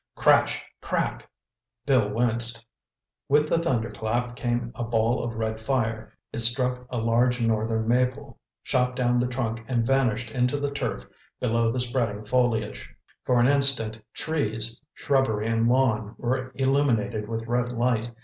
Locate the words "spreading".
11.79-12.23